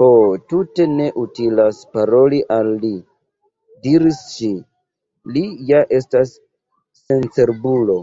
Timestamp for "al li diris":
2.56-4.18